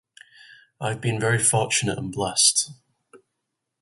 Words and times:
I've 0.81 0.99
been 0.99 1.19
very 1.19 1.37
fortunate 1.37 1.99
and 1.99 2.11
blessed. 2.11 2.71